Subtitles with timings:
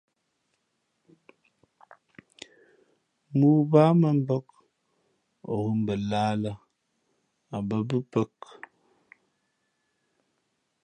[3.37, 4.47] Mōō baā mᾱ mbāk,
[5.51, 6.51] o ghʉ̂ mbα lahā lᾱ,
[7.55, 8.33] a bᾱ mbʉ̄pāk.